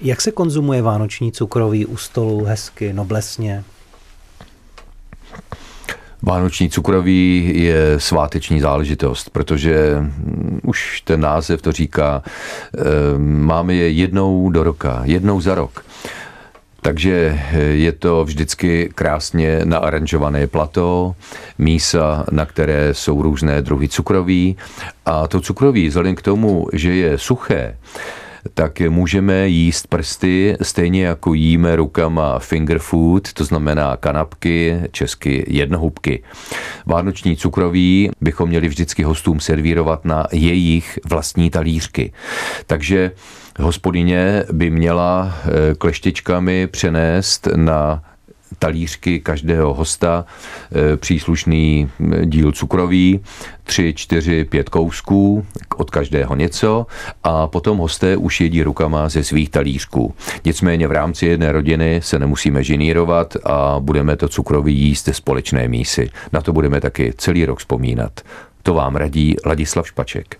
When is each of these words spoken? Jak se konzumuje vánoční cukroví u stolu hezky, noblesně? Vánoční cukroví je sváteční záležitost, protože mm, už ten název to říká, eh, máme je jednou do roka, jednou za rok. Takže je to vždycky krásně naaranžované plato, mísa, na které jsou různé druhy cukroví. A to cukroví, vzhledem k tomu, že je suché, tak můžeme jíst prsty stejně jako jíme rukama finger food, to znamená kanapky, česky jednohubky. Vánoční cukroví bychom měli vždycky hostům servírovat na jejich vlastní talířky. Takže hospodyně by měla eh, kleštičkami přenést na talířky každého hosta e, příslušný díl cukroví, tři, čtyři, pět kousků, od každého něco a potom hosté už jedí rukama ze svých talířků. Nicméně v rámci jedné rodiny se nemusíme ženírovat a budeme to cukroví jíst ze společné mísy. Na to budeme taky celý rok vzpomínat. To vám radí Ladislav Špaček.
Jak 0.00 0.20
se 0.20 0.32
konzumuje 0.32 0.82
vánoční 0.82 1.32
cukroví 1.32 1.86
u 1.86 1.96
stolu 1.96 2.44
hezky, 2.44 2.92
noblesně? 2.92 3.64
Vánoční 6.22 6.70
cukroví 6.70 7.52
je 7.54 8.00
sváteční 8.00 8.60
záležitost, 8.60 9.30
protože 9.30 9.96
mm, 10.00 10.60
už 10.62 11.00
ten 11.00 11.20
název 11.20 11.62
to 11.62 11.72
říká, 11.72 12.22
eh, 12.24 12.80
máme 13.18 13.74
je 13.74 13.90
jednou 13.90 14.50
do 14.50 14.62
roka, 14.62 15.02
jednou 15.04 15.40
za 15.40 15.54
rok. 15.54 15.84
Takže 16.82 17.40
je 17.72 17.92
to 17.92 18.24
vždycky 18.24 18.90
krásně 18.94 19.60
naaranžované 19.64 20.46
plato, 20.46 21.14
mísa, 21.58 22.24
na 22.30 22.46
které 22.46 22.94
jsou 22.94 23.22
různé 23.22 23.62
druhy 23.62 23.88
cukroví. 23.88 24.56
A 25.06 25.28
to 25.28 25.40
cukroví, 25.40 25.88
vzhledem 25.88 26.14
k 26.14 26.22
tomu, 26.22 26.66
že 26.72 26.94
je 26.94 27.18
suché, 27.18 27.76
tak 28.54 28.80
můžeme 28.80 29.48
jíst 29.48 29.86
prsty 29.86 30.56
stejně 30.62 31.04
jako 31.04 31.34
jíme 31.34 31.76
rukama 31.76 32.38
finger 32.38 32.78
food, 32.78 33.32
to 33.32 33.44
znamená 33.44 33.96
kanapky, 33.96 34.80
česky 34.90 35.44
jednohubky. 35.48 36.22
Vánoční 36.86 37.36
cukroví 37.36 38.10
bychom 38.20 38.48
měli 38.48 38.68
vždycky 38.68 39.02
hostům 39.02 39.40
servírovat 39.40 40.04
na 40.04 40.26
jejich 40.32 40.98
vlastní 41.10 41.50
talířky. 41.50 42.12
Takže 42.66 43.12
hospodyně 43.58 44.44
by 44.52 44.70
měla 44.70 45.34
eh, 45.44 45.74
kleštičkami 45.74 46.66
přenést 46.66 47.48
na 47.56 48.02
talířky 48.58 49.20
každého 49.20 49.74
hosta 49.74 50.24
e, 50.92 50.96
příslušný 50.96 51.90
díl 52.24 52.52
cukroví, 52.52 53.20
tři, 53.62 53.94
čtyři, 53.96 54.44
pět 54.44 54.68
kousků, 54.68 55.46
od 55.76 55.90
každého 55.90 56.36
něco 56.36 56.86
a 57.22 57.46
potom 57.46 57.78
hosté 57.78 58.16
už 58.16 58.40
jedí 58.40 58.62
rukama 58.62 59.08
ze 59.08 59.24
svých 59.24 59.50
talířků. 59.50 60.14
Nicméně 60.44 60.88
v 60.88 60.92
rámci 60.92 61.26
jedné 61.26 61.52
rodiny 61.52 62.00
se 62.02 62.18
nemusíme 62.18 62.64
ženírovat 62.64 63.36
a 63.44 63.76
budeme 63.80 64.16
to 64.16 64.28
cukroví 64.28 64.78
jíst 64.78 65.04
ze 65.04 65.14
společné 65.14 65.68
mísy. 65.68 66.10
Na 66.32 66.40
to 66.40 66.52
budeme 66.52 66.80
taky 66.80 67.12
celý 67.16 67.44
rok 67.44 67.58
vzpomínat. 67.58 68.20
To 68.62 68.74
vám 68.74 68.96
radí 68.96 69.36
Ladislav 69.46 69.88
Špaček. 69.88 70.39